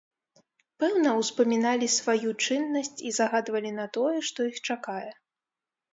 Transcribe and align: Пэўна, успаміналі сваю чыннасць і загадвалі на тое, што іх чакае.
Пэўна, 0.83 1.09
успаміналі 1.23 1.87
сваю 1.97 2.29
чыннасць 2.45 2.97
і 3.11 3.15
загадвалі 3.21 3.71
на 3.79 3.85
тое, 3.99 4.17
што 4.31 4.39
іх 4.53 4.57
чакае. 4.67 5.11